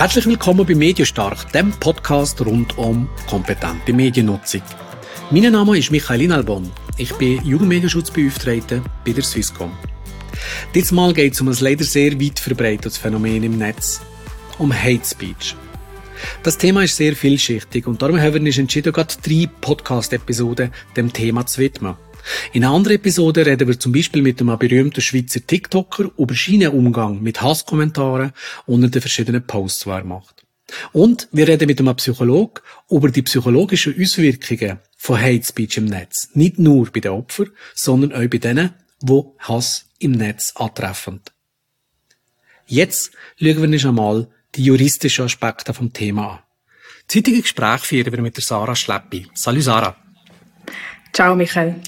[0.00, 4.62] Herzlich willkommen bei Mediostark, dem Podcast rund um kompetente Mediennutzung.
[5.30, 6.72] Mein Name ist Michael Albon.
[6.96, 9.70] Ich bin Jugendmedienschutzbeauftragter bei der Swisscom.
[10.74, 14.00] Diesmal geht es um ein leider sehr weit verbreitetes Phänomen im Netz,
[14.56, 15.54] um Hate Speech.
[16.44, 21.12] Das Thema ist sehr vielschichtig und darum haben wir uns entschieden, gerade drei Podcast-Episoden dem
[21.12, 21.96] Thema zu widmen.
[22.52, 26.70] In einer anderen Episode reden wir zum Beispiel mit einem berühmten Schweizer TikToker über seinen
[26.70, 28.32] Umgang mit Hasskommentaren
[28.66, 30.44] unter den verschiedenen Posts, die er macht.
[30.92, 36.28] Und wir reden mit einem Psychologen über die psychologischen Auswirkungen von Hate Speech im Netz.
[36.34, 41.20] Nicht nur bei den Opfern, sondern auch bei denen, die Hass im Netz antreffen.
[42.66, 46.38] Jetzt schauen wir uns einmal die juristischen Aspekte vom Thema an.
[47.06, 49.26] Das heutige Gespräch führen wir mit der Sarah Schleppi.
[49.34, 49.96] Salut Sarah.
[51.12, 51.80] Ciao Michael.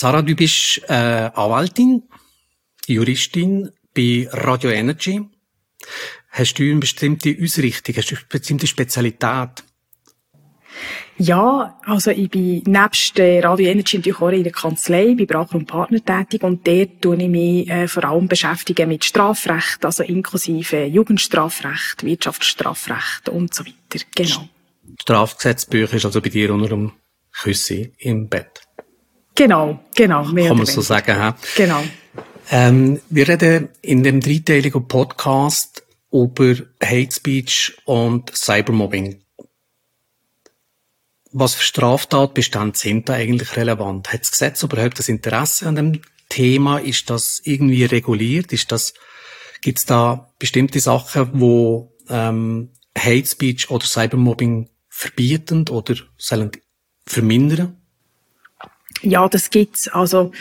[0.00, 0.92] Sarah, du bist äh,
[1.34, 2.04] Anwältin,
[2.86, 5.20] Juristin bei Radio Energy.
[6.30, 9.64] Hast du eine bestimmte Ausrichtung, hast du eine bestimmte Spezialität?
[11.16, 15.56] Ja, also ich bin nebst der Radio Energy natürlich auch in der Kanzlei, bei Bracher
[15.56, 20.04] und Partner tätig und dort tue ich mich äh, vor allem beschäftigen mit Strafrecht, also
[20.04, 24.04] inklusive Jugendstrafrecht, Wirtschaftsstrafrecht und so weiter.
[24.14, 24.48] Genau.
[25.00, 26.92] Strafgesetzbücher ist also bei dir unter dem
[27.32, 28.67] Küsse im Bett.
[29.38, 30.24] Genau, genau.
[30.24, 31.36] Kann man so sagen, ha?
[31.56, 31.84] Genau.
[32.50, 39.22] Ähm, wir reden in dem dreiteiligen Podcast über Hate Speech und Cybermobbing.
[41.30, 44.12] Was für Straftatbestände sind da eigentlich relevant?
[44.12, 46.78] Hat das Gesetz überhaupt das Interesse an dem Thema?
[46.78, 48.52] Ist das irgendwie reguliert?
[48.52, 48.92] Ist das,
[49.60, 56.50] gibt's da bestimmte Sachen, wo ähm, Hate Speech oder Cybermobbing verbieten oder sollen
[57.06, 57.77] vermindern?
[59.02, 59.88] Ja, das gibt's.
[59.88, 60.32] Also,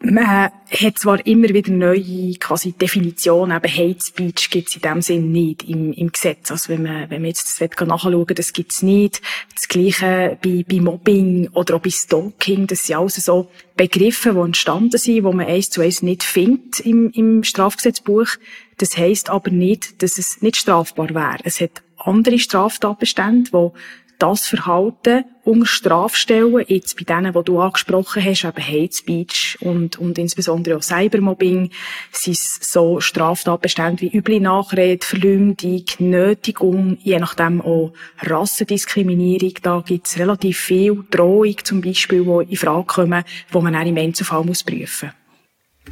[0.00, 5.32] man hat zwar immer wieder neue quasi Definitionen, aber Hate Speech gibt's in dem Sinn
[5.32, 6.52] nicht im, im Gesetz.
[6.52, 9.20] Also wenn man, wenn man jetzt das nachschauen das gibt's nicht.
[9.54, 14.38] Das Gleiche bei, bei Mobbing oder auch bei Stalking, das sind alles so Begriffe, die
[14.38, 18.28] entstanden sind, wo man eins zu eins nicht findet im, im Strafgesetzbuch.
[18.76, 21.38] Das heisst aber nicht, dass es nicht strafbar wäre.
[21.42, 23.70] Es hat andere Straftatbestände, die
[24.18, 29.58] das Verhalten unter Strafe stellen, jetzt bei denen, die du angesprochen hast, eben Hate Speech
[29.60, 31.70] und, und insbesondere auch Cybermobbing,
[32.12, 40.06] sind es so Straftatbestände wie üble Nachrede, Verleumdung, Nötigung, je nachdem auch Rassendiskriminierung, da gibt
[40.06, 44.44] es relativ viel Drohung zum Beispiel, die in Frage kommen, die man dann im Einzelfall
[44.44, 45.28] muss prüfen muss.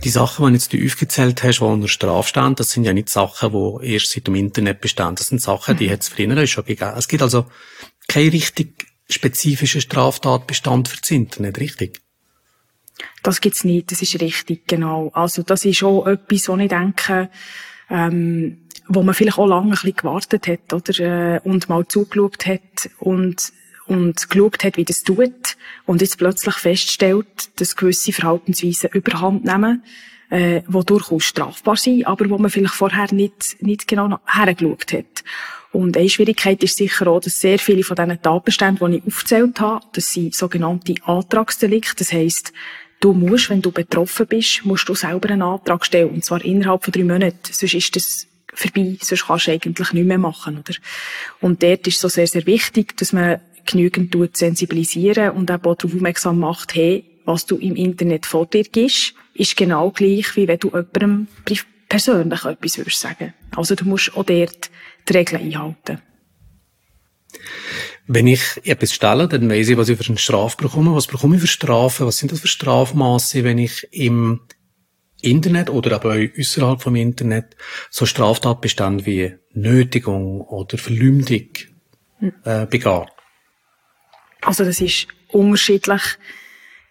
[0.05, 3.09] Die Sachen, die jetzt du aufgezählt hast, die unter Strafe stehen, das sind ja nicht
[3.09, 5.15] Sachen, die erst seit dem Internet bestehen.
[5.15, 5.93] Das sind Sachen, die mhm.
[5.93, 6.93] hat es früher schon gegeben.
[6.97, 7.47] Es gibt also
[8.09, 12.01] kein richtig spezifischer Straftatbestand für das Internet, richtig?
[13.23, 15.11] Das gibt's nicht, das ist richtig, genau.
[15.13, 17.31] Also das ist auch etwas, wo ich denke,
[17.91, 18.59] ähm,
[18.89, 22.91] wo man vielleicht auch lange ein bisschen gewartet hat, oder, äh, und mal zugeschaut hat
[22.99, 23.53] und,
[23.87, 29.83] und geschaut hat, wie das tut, und jetzt plötzlich feststellt, dass gewisse Verhaltensweisen überhand nehmen,
[30.31, 35.25] äh, die durchaus strafbar sind, aber wo man vielleicht vorher nicht, nicht genau hergeschaut hat.
[35.77, 39.61] Und eine Schwierigkeit ist sicher auch, dass sehr viele von diesen Tatbeständen, die ich aufgezählt
[39.61, 41.97] habe, das sind sogenannte Antragsdelikte.
[41.97, 42.55] Das heisst,
[43.01, 46.09] du musst, wenn du betroffen bist, musst du selber einen Antrag stellen.
[46.09, 47.37] Und zwar innerhalb von drei Monaten.
[47.43, 48.97] Sonst ist das vorbei.
[49.03, 50.75] Sonst kannst du eigentlich nichts mehr machen, oder?
[51.43, 55.85] Und dort ist so sehr, sehr wichtig, dass man genügend tut sensibilisieren und auch darauf
[55.85, 60.59] aufmerksam macht, hey, was du im Internet vor dir gibst, ist genau gleich, wie wenn
[60.59, 61.29] du jemandem
[61.87, 63.35] persönlich etwas würdest sagen.
[63.55, 64.71] Also du musst auch dort
[65.09, 66.03] die Regeln einhalten.
[68.07, 70.95] Wenn ich etwas stelle, dann weiss ich, was ich für eine Strafe bekomme.
[70.95, 72.07] Was bekomme ich für Strafen?
[72.07, 74.43] Was sind das für Strafmaße, wenn ich im
[75.23, 77.57] Internet oder aber auch außerhalb vom Internet
[77.91, 81.49] so Straftatbestände wie Nötigung oder Verleumdung
[82.45, 83.07] äh, begehe?
[84.43, 86.03] Also das ist unterschiedlich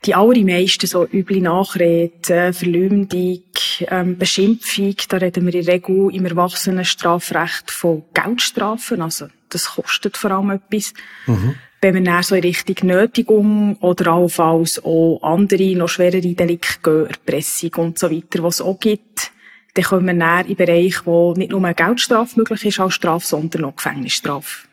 [0.06, 3.44] die allermeisten so üble Nachreden, Verleumdung,
[3.88, 10.18] ähm, Beschimpfung, da reden wir in der Regel im Erwachsenenstrafrecht von Geldstrafen, also das kostet
[10.18, 10.94] vor allem etwas.
[11.26, 11.56] Mhm.
[11.82, 17.08] Wenn wir dann so in Richtung Nötigung oder allenfalls auch andere, noch schwerere Delikte gehen,
[17.08, 19.32] Erpressung und so weiter, was es auch gibt,
[19.76, 23.26] dann kommen wir dann in Bereich, wo nicht nur eine Geldstrafe möglich ist als Strafe,
[23.26, 24.68] sondern auch Gefängnisstrafe.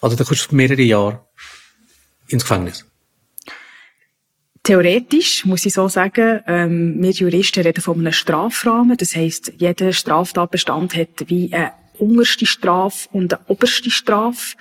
[0.00, 1.26] Also da kommst du mehrere Jahre
[2.28, 2.86] ins Gefängnis?
[4.66, 8.96] Theoretisch muss ich so sagen, ähm, wir Juristen reden von einem Strafrahmen.
[8.96, 14.56] Das heisst, jeder Straftatbestand hat wie eine unterste Strafe und eine oberste Strafe.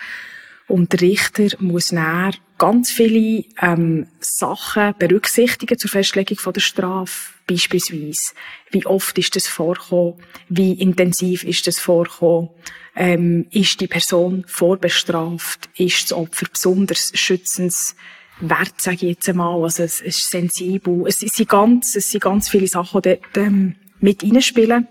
[0.68, 7.34] Und der Richter muss näher ganz viele ähm, Sachen berücksichtigen zur Festlegung von der Strafe.
[7.48, 8.36] Beispielsweise,
[8.70, 12.50] wie oft ist das vorgekommen, wie intensiv ist das vorgekommen,
[12.96, 17.98] ähm, ist die Person vorbestraft, ist das Opfer besonders schützenswert,
[18.78, 21.06] sage ich jetzt einmal, also es ist sensibel.
[21.08, 24.88] Es sind ganz, es sind ganz viele Sachen, die dort ähm, mit reinspielen.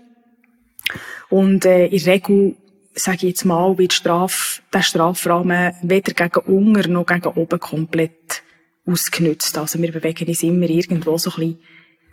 [1.29, 2.55] Und äh, in der Regel
[2.95, 8.43] sage ich jetzt mal, wird Straf, der Strafrahmen weder gegen unten noch gegen oben komplett
[8.85, 9.57] ausgenutzt.
[9.57, 11.59] Also wir bewegen uns immer irgendwo so ein bisschen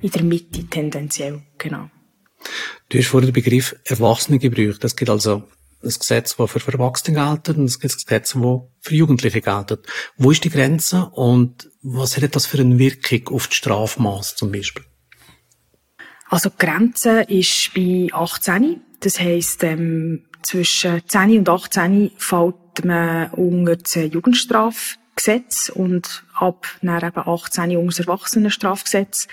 [0.00, 1.88] in der Mitte tendenziell, genau.
[2.88, 4.82] Du hast vorhin den Begriff Erwachsene gebraucht.
[4.84, 5.44] Es gibt also
[5.82, 8.32] ein Gesetz, das für Erwachsene gilt und ein Gesetz, das
[8.80, 9.78] für Jugendliche gilt.
[10.16, 14.52] Wo ist die Grenze und was hat das für eine Wirkung auf die Strafmaß zum
[14.52, 14.84] Beispiel?
[16.28, 18.80] Also die Grenze ist bei 18.
[19.00, 27.04] Das heisst, ähm, zwischen 10 und 18 fällt man unter das Jugendstrafgesetz und ab dann
[27.04, 29.28] eben 18 unter das Erwachsenenstrafgesetz.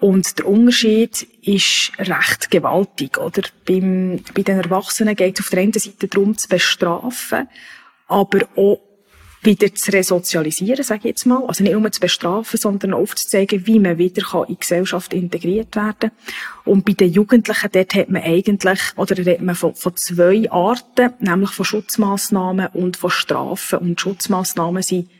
[0.00, 3.42] Und der Unterschied ist recht gewaltig, oder?
[3.66, 7.48] Beim, bei den Erwachsenen geht es auf der einen Seite darum, zu bestrafen,
[8.08, 8.80] aber auch
[9.42, 11.44] wieder zu resozialisieren, sage ich jetzt mal.
[11.46, 15.94] Also nicht nur zu bestrafen, sondern aufzuzeigen, wie man wieder in die Gesellschaft integriert werden
[15.98, 16.10] kann.
[16.64, 21.14] Und bei den Jugendlichen, dort hat man eigentlich, oder redet man von, von zwei Arten,
[21.20, 23.78] nämlich von Schutzmaßnahmen und von Strafen.
[23.78, 25.10] Und Schutzmaßnahmen sind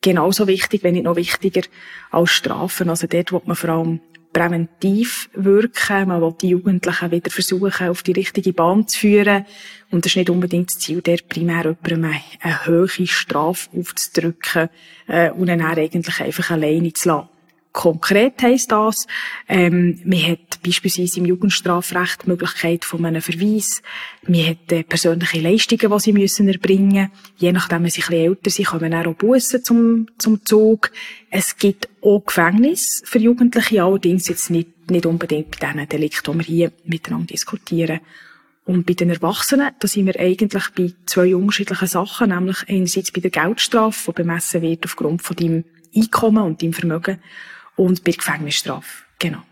[0.00, 1.62] genauso wichtig, wenn nicht noch wichtiger
[2.10, 2.88] als Strafen.
[2.88, 4.00] Also dort wo man vor allem
[4.38, 6.08] präventiv wirken.
[6.08, 9.44] Man will die Jugendlichen wieder versuchen, auf die richtige Bahn zu führen.
[9.90, 14.68] Und das ist nicht unbedingt das Ziel, der primär jemandem eine, hohe Strafe aufzudrücken
[15.08, 17.28] äh, und dann eigentlich einfach alleine zu lassen.
[17.72, 19.06] Konkret heisst das,
[19.46, 23.82] ähm, man hat beispielsweise im Jugendstrafrecht die Möglichkeit von einem Verweis.
[24.26, 28.26] Man hat äh, persönliche Leistungen, die sie müssen erbringen Je nachdem, wenn sie ein bisschen
[28.26, 30.90] älter sind, kommen auch Bussen zum, zum Zug.
[31.30, 36.38] Es gibt auch Gefängnis für Jugendliche, allerdings jetzt nicht, nicht unbedingt bei diesen Delikten, die
[36.38, 38.00] wir hier miteinander diskutieren.
[38.64, 43.20] Und bei den Erwachsenen, da sind wir eigentlich bei zwei unterschiedlichen Sachen, nämlich einerseits bei
[43.20, 47.18] der Geldstrafe, die bemessen wird aufgrund von deinem Einkommen und deinem Vermögen
[47.78, 49.04] und bei Gefängnisstrafe.
[49.18, 49.42] Genau.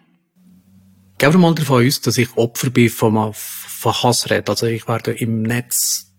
[1.19, 4.49] Gehen wir mal davon aus, dass ich Opfer bin von, von Hassreden.
[4.49, 6.12] Also ich werde im Netz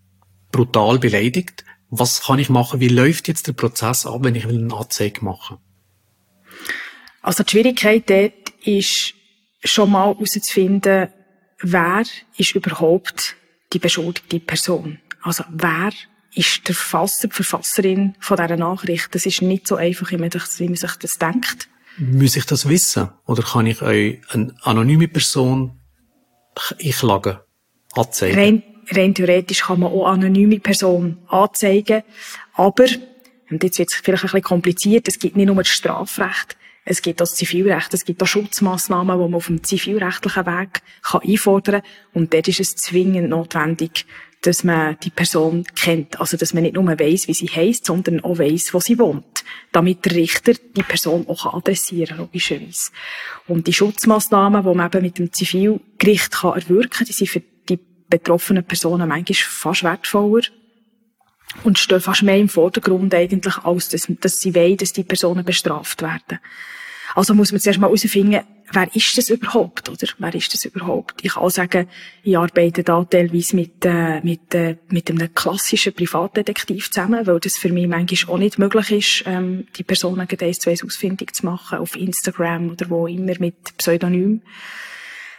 [0.52, 1.64] brutal beleidigt.
[1.90, 2.80] Was kann ich machen?
[2.80, 5.60] Wie läuft jetzt der Prozess ab, wenn ich eine Anzeige mache?
[7.22, 9.14] Also die Schwierigkeit dort ist,
[9.64, 11.10] schon mal herauszufinden,
[11.62, 12.04] wer
[12.38, 13.36] ist überhaupt
[13.74, 15.00] die beschuldigte Person.
[15.22, 15.92] Also wer
[16.34, 19.14] ist der Verfasser, die Verfasserin von dieser Nachricht.
[19.14, 21.68] Das ist nicht so einfach, wie man sich das denkt.
[21.98, 23.10] Muss ich das wissen?
[23.26, 25.80] Oder kann ich euch eine anonyme Person
[26.80, 27.38] einklagen,
[27.94, 28.38] anzeigen?
[28.38, 32.04] Rein, rein theoretisch kann man auch anonyme Person anzeigen.
[32.54, 32.86] Aber,
[33.50, 36.56] und jetzt wird es vielleicht ein bisschen kompliziert, es gibt nicht nur das Strafrecht,
[36.86, 40.82] es gibt auch das Zivilrecht, es gibt auch Schutzmaßnahmen, die man auf dem zivilrechtlichen Weg
[41.02, 41.92] kann einfordern kann.
[42.14, 44.06] Und dort ist es zwingend notwendig,
[44.42, 46.20] dass man die Person kennt.
[46.20, 49.44] Also, dass man nicht nur weiss, wie sie heisst, sondern auch weiss, wo sie wohnt.
[49.72, 52.92] Damit der Richter die Person auch adressieren kann, logischerweise.
[53.48, 57.42] Und die Schutzmaßnahmen, die man eben mit dem Zivilgericht kann erwirken kann, die sind für
[57.70, 57.80] die
[58.10, 60.44] betroffenen Personen manchmal fast wertvoller
[61.64, 65.46] und stehen fast mehr im Vordergrund eigentlich, als dass, dass sie wollen, dass die Personen
[65.46, 66.40] bestraft werden.
[67.18, 68.42] Also muss man zuerst mal herausfinden,
[68.72, 70.08] wer ist das überhaupt, oder?
[70.20, 71.16] Wer ist das überhaupt?
[71.24, 71.88] Ich kann auch sagen,
[72.22, 77.58] ich arbeite da teilweise mit, äh, mit, äh, mit einem klassischen Privatdetektiv zusammen, weil das
[77.58, 81.48] für mich manchmal auch nicht möglich ist, ähm, die Personen eins zu eins ausfindig zu
[81.48, 84.44] machen, auf Instagram oder wo immer mit Pseudonym.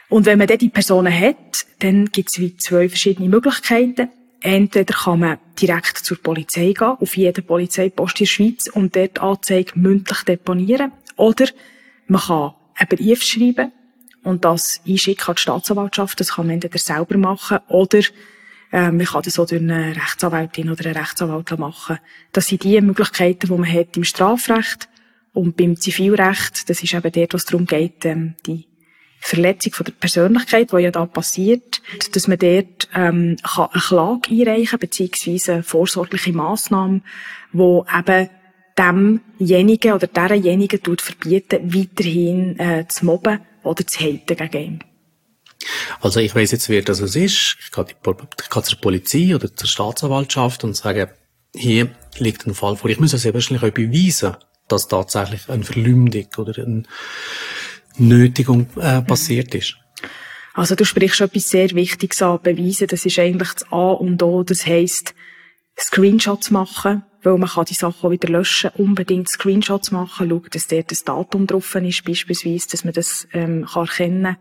[0.08, 4.08] Und wenn man dann die Personen hat, dann gibt es wie zwei verschiedene Möglichkeiten.
[4.40, 9.20] Entweder kann man direkt zur Polizei gehen, auf jeden Polizeipost in der Schweiz und dort
[9.20, 10.92] Anzeige mündlich deponieren.
[11.16, 11.46] Oder
[12.06, 13.72] man kann einen Brief schreiben
[14.22, 16.20] und das einschicken an die Staatsanwaltschaft.
[16.20, 17.98] Das kann man entweder selber machen oder
[18.70, 21.98] äh, man kann das auch durch eine Rechtsanwältin oder einen Rechtsanwalt machen.
[22.32, 24.88] Das sind die Möglichkeiten, die man hat im Strafrecht
[25.32, 26.68] und beim Zivilrecht.
[26.68, 28.66] Das ist eben dort, was darum geht, ähm, die
[29.20, 31.82] Verletzung von der Persönlichkeit, die ja da passiert,
[32.12, 37.02] dass man dort ähm, kann eine Klage einreichen beziehungsweise vorsorgliche Massnahme,
[37.52, 38.30] wo eben
[38.78, 44.84] demjenigen oder derjenigen tut verbieten, weiterhin äh, zu mobben oder zu haten gegen ihn.
[46.00, 47.56] Also ich weiß jetzt, wer das ist.
[47.60, 51.08] Ich kann, zur Polizei oder zur Staatsanwaltschaft und sagen,
[51.54, 52.90] hier liegt ein Fall vor.
[52.90, 54.36] Ich muss ja sehr wahrscheinlich auch beweisen,
[54.68, 56.84] dass tatsächlich eine Verleumdung oder eine
[57.98, 59.76] Nötigung äh, passiert ist.
[60.54, 64.42] Also du sprichst etwas sehr Wichtiges an, beweisen, das ist eigentlich das A und O.
[64.42, 65.14] Das heisst,
[65.78, 70.66] Screenshots machen, weil man kann die Sachen auch wieder löschen, unbedingt Screenshots machen, schauen, dass
[70.66, 74.36] dort das Datum drauf ist, beispielsweise, dass man das ähm, kann erkennen kann.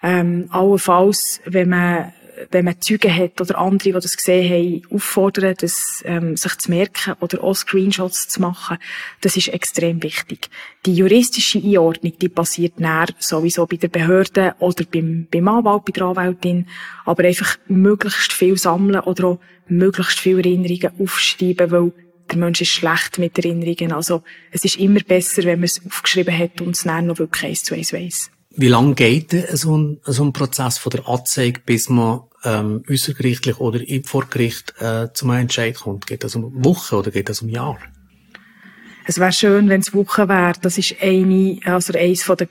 [0.00, 2.12] Ähm, allenfalls, wenn man
[2.50, 6.70] wenn man Zeugen hat oder andere, die das gesehen haben, auffordern, das, ähm, sich zu
[6.70, 8.78] merken oder auch Screenshots zu machen,
[9.20, 10.48] das ist extrem wichtig.
[10.86, 15.92] Die juristische Einordnung, die passiert näher sowieso bei der Behörde oder beim, beim Anwalt, bei
[15.92, 16.66] der Anwältin,
[17.04, 21.92] aber einfach möglichst viel sammeln oder auch möglichst viele Erinnerungen aufschreiben, weil
[22.30, 23.92] der Mensch ist schlecht mit Erinnerungen.
[23.92, 27.44] Also es ist immer besser, wenn man es aufgeschrieben hat und es dann noch wirklich
[27.44, 28.30] eins zu eins weiss.
[28.50, 33.58] Wie lange geht so ein, so ein Prozess von der Anzeige, bis man ähm, außergerichtlich
[33.60, 36.06] oder vor Gericht äh, zum Entscheid kommt?
[36.06, 37.78] Geht das um Wochen oder geht das um Jahre?
[39.06, 40.54] Es wäre schön, wenn es Wochen wäre.
[40.60, 42.48] Das ist eine, also eines der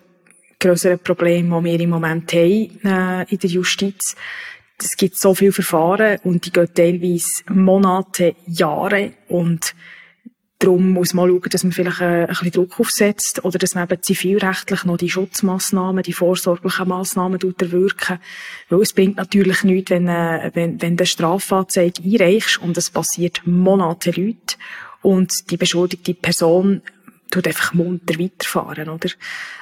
[0.60, 4.16] grösseren Probleme, die wir im Moment haben äh, in der Justiz.
[4.80, 9.76] Es gibt so viele Verfahren und die gehen teilweise Monate, Jahre und
[10.60, 13.84] Darum muss man schauen, dass man vielleicht ein, ein bisschen Druck aufsetzt oder dass man
[13.84, 18.20] eben zivilrechtlich noch die Schutzmaßnahmen, die vorsorglichen Maßnahmen erwirken.
[18.70, 22.90] Weil es bringt natürlich nichts, wenn, äh, wenn, wenn du eine Strafanzeige einreichst und es
[22.90, 24.58] passiert Monate Leute
[25.04, 26.82] und die beschuldigte Person
[27.30, 29.10] tut einfach munter weiterfahren, oder?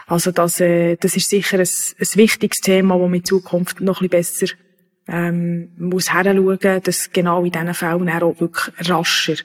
[0.08, 4.02] Also das, äh, das ist sicher ein, ein wichtiges Thema, das man in Zukunft noch
[4.02, 4.56] ein bisschen besser
[5.08, 9.36] ähm, muss heranschauen, dass genau in diesen Fällen auch wirklich rascher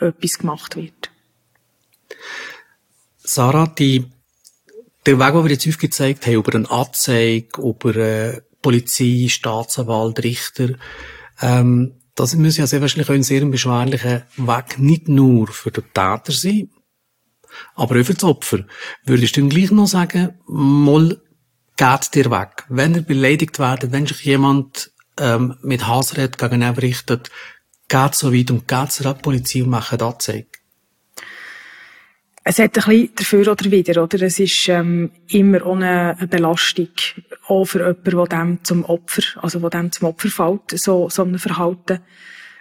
[0.00, 0.99] etwas gemacht wird.
[3.18, 4.06] Sarah, die,
[5.06, 10.70] der Weg, den wir jetzt aufgezeigt haben, über eine Anzeige, über äh, Polizei, Staatsanwalt, Richter,
[11.40, 15.84] ähm, das muss ja sehr wahrscheinlich auch ein sehr beschwerlicher Weg nicht nur für den
[15.84, 16.68] Täter sein,
[17.74, 18.66] aber auch für das Opfer.
[19.04, 21.20] Würdest du denn gleich noch sagen, mal
[21.76, 22.64] geht dir weg?
[22.68, 27.30] Wenn er beleidigt wird, wenn sich jemand ähm, mit Hassrät gegen ihn richtet,
[27.88, 30.49] geht so weit und geht zur Polizei und macht Anzeige?
[32.42, 34.22] Es hat ein bisschen dafür oder wieder, oder?
[34.22, 36.88] Es ist ähm, immer ohne eine Belastung,
[37.48, 41.22] auch für jemanden, der dem zum Opfer, also der dem zum Opfer fällt, so, so
[41.22, 42.00] ein Verhalten.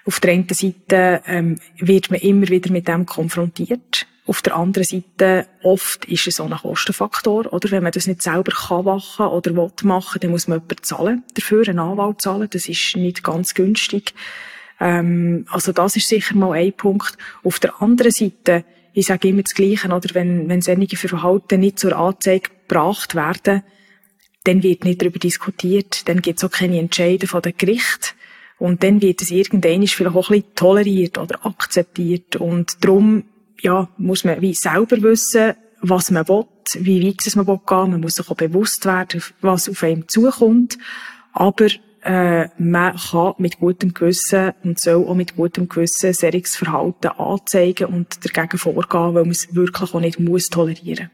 [0.06, 4.06] Auf der einen Seite ähm, wird man immer wieder mit dem konfrontiert.
[4.26, 7.72] Auf der anderen Seite, oft ist es auch ein Kostenfaktor, oder?
[7.72, 11.24] Wenn man das nicht selber kann machen oder will machen, dann muss man jemanden zahlen
[11.36, 12.50] dafür, einen Anwalt zahlen.
[12.52, 14.14] Das ist nicht ganz günstig.
[14.80, 17.18] Ähm, also das ist sicher mal ein Punkt.
[17.44, 18.66] Auf der anderen Seite,
[19.00, 23.64] ich sage immer das Gleiche, oder wenn, wenn solche Verhalten nicht zur Anzeige gebracht werden,
[24.44, 28.16] dann wird nicht darüber diskutiert, dann gibt es auch keine Entscheidungen von den Gerichten.
[28.58, 32.36] Und dann wird es irgendwann vielleicht auch ein bisschen toleriert oder akzeptiert.
[32.36, 33.24] Und darum,
[33.62, 36.46] ja, muss man wie selber wissen, was man will,
[36.78, 37.92] wie weit es man will gehen.
[37.92, 40.78] Man muss sich auch bewusst werden, was auf einem zukommt.
[41.32, 41.68] Aber
[42.04, 47.88] äh, man kann mit gutem Gewissen und soll auch mit gutem Gewissen solches Verhalten anzeigen
[47.88, 51.10] und dagegen vorgehen, weil man es wirklich auch nicht muss tolerieren.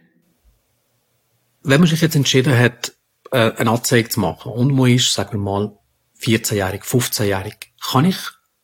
[1.64, 2.94] Wenn man sich jetzt entschieden hat,
[3.32, 5.78] äh, eine Anzeige zu machen und man ist, sagen wir mal,
[6.22, 7.56] 14-jährig, 15-jährig,
[7.92, 8.18] kann ich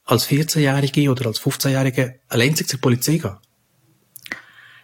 [0.05, 3.37] als 14-Jährige oder als 15-Jährige allein zur Polizei gehen?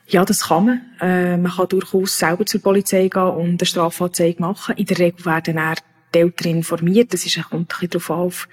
[0.07, 0.81] Ja, das kann man.
[1.01, 4.75] Äh, man kann durchaus selber zur Polizei gehen und eine Strafanzeige machen.
[4.77, 5.75] In der Regel werden dann
[6.17, 7.13] die Eltern informiert.
[7.13, 8.49] Das ist, kommt ein darauf auf,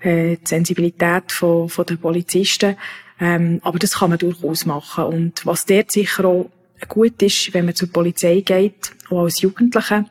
[0.00, 2.76] äh, die Sensibilität von, von den Polizisten.
[3.20, 5.04] Ähm, aber das kann man durchaus machen.
[5.04, 6.50] Und was dort sicher auch
[6.88, 10.06] gut ist, wenn man zur Polizei geht, auch als Jugendliche,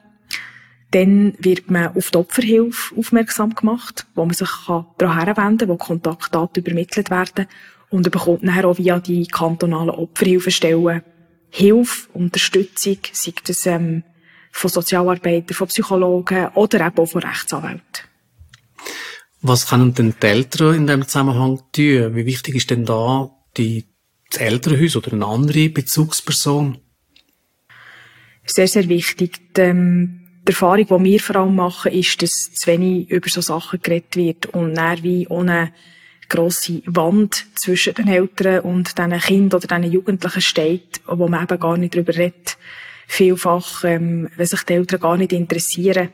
[0.91, 4.49] dann wird man auf die Opferhilfe aufmerksam gemacht, wo man sich
[4.97, 7.47] daran herwenden kann, wo Kontaktdaten übermittelt werden
[7.89, 11.01] und bekommt nachher auch via die kantonalen Opferhilfestellen
[11.49, 14.03] Hilfe, Unterstützung, sei das ähm,
[14.53, 18.07] von Sozialarbeitern, von Psychologen oder eben auch von Rechtsanwälten.
[19.41, 22.15] Was können denn die Eltern in diesem Zusammenhang tun?
[22.15, 23.85] Wie wichtig ist denn da die,
[24.29, 26.77] das Elternhaus oder eine andere Bezugsperson?
[28.45, 29.53] Sehr, sehr wichtig.
[29.55, 33.41] Die, ähm, die Erfahrung, die wir vor allem machen, ist, dass zu wenig über so
[33.41, 35.73] Sachen geredet wird und dann wie ohne
[36.29, 41.59] grosse Wand zwischen den Eltern und diesen Kindern oder diesen Jugendlichen steht, wo man eben
[41.59, 42.57] gar nicht darüber redet
[43.13, 46.09] vielfach, ähm, wenn sich die Eltern gar nicht interessieren,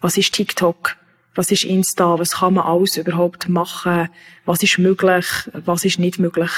[0.00, 0.96] was ist TikTok,
[1.34, 4.08] was ist Insta, was kann man alles überhaupt machen,
[4.44, 6.50] was ist möglich, was ist nicht möglich.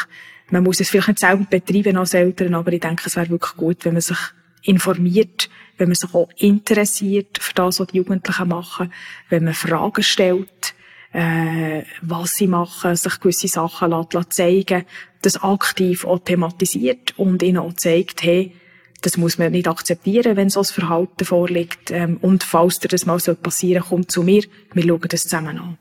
[0.50, 3.56] Man muss es vielleicht nicht selber betreiben als Eltern, aber ich denke, es wäre wirklich
[3.56, 4.18] gut, wenn man sich
[4.62, 8.92] informiert, wenn man sich auch interessiert für das, was die Jugendlichen machen,
[9.28, 10.74] wenn man Fragen stellt,
[11.12, 14.84] äh, was sie machen, sich gewisse Sachen lässt, zeigen,
[15.20, 18.54] das aktiv auch thematisiert und ihnen auch zeigt, hey,
[19.02, 21.90] das muss man nicht akzeptieren, wenn so ein Verhalten vorliegt.
[21.90, 24.44] Ähm, und falls dir das mal passieren soll, kommt zu mir.
[24.72, 25.78] Wir schauen das zusammen an.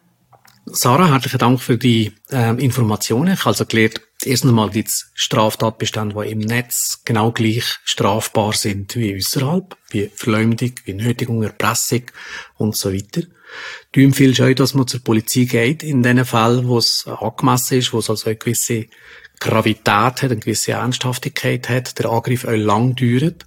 [0.65, 3.33] Sarah, herzlichen Dank für die äh, Informationen.
[3.33, 8.53] Ich habe also gelernt, erstens einmal gibt es Straftatbestände, die im Netz genau gleich strafbar
[8.53, 12.03] sind wie außerhalb, wie Verleumdung, wie Nötigung, Erpressung
[12.57, 13.21] und so weiter.
[13.91, 17.93] Du empfiehlst auch, dass man zur Polizei geht, in den Fällen, wo es angemessen ist,
[17.93, 18.87] wo es also eine gewisse
[19.39, 23.45] Gravität hat, eine gewisse Ernsthaftigkeit hat, der Angriff auch lang dauert.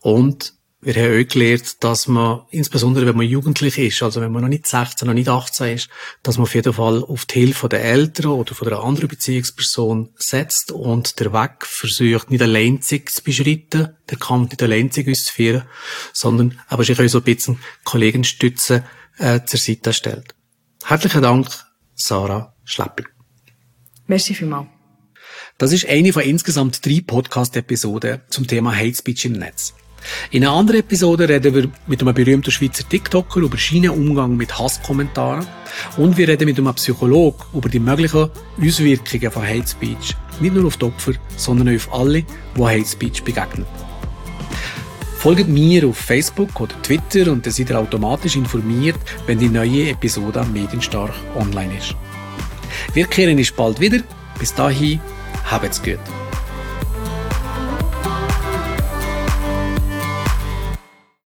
[0.00, 4.42] Und wir haben auch gelernt, dass man, insbesondere wenn man jugendlich ist, also wenn man
[4.42, 5.88] noch nicht 16, noch nicht 18 ist,
[6.24, 10.10] dass man auf jeden Fall auf die Hilfe der Eltern oder von einer anderen Beziehungsperson
[10.16, 15.62] setzt und der Weg versucht, nicht allein zu beschreiten, der Kampf nicht allein auszuführen,
[16.12, 18.82] sondern aber sich auch so ein bisschen Kollegenstütze
[19.22, 20.34] äh, zur Seite stellt.
[20.84, 21.46] Herzlichen Dank,
[21.94, 23.06] Sarah Schleppel.
[24.06, 24.66] Merci vielmals.
[25.58, 29.74] Das ist eine von insgesamt drei Podcast-Episoden zum Thema Hate Speech im Netz.
[30.32, 34.58] In einer anderen Episode reden wir mit einem berühmten Schweizer TikToker über seinen Umgang mit
[34.58, 35.46] Hasskommentaren
[35.96, 38.28] und wir reden mit einem Psychologen über die möglichen
[38.60, 42.24] Auswirkungen von Hate Speech, nicht nur auf die Opfer, sondern auch auf alle,
[42.56, 43.64] die Hate Speech begegnen.
[45.22, 49.90] Folgt mir auf Facebook oder Twitter und dann seid ihr automatisch informiert, wenn die neue
[49.90, 51.94] Episode Medienstark online ist.
[52.92, 54.00] Wir kehren uns bald wieder.
[54.40, 54.98] Bis dahin,
[55.48, 56.00] habt's gut.